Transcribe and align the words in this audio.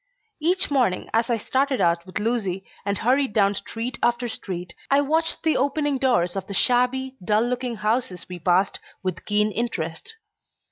Each 0.39 0.71
morning 0.71 1.11
as 1.13 1.29
I 1.29 1.37
started 1.37 1.79
out 1.79 2.07
with 2.07 2.17
Lucy, 2.17 2.65
and 2.85 2.97
hurried 2.97 3.33
down 3.33 3.53
street 3.53 3.99
after 4.01 4.27
street, 4.27 4.73
I 4.89 4.99
watched 5.01 5.43
the 5.43 5.57
opening 5.57 5.99
doors 5.99 6.35
of 6.35 6.47
the 6.47 6.55
shabby, 6.55 7.17
dull 7.23 7.43
looking 7.43 7.75
houses 7.75 8.27
we 8.27 8.39
passed 8.39 8.79
with 9.03 9.25
keen 9.25 9.51
interest. 9.51 10.15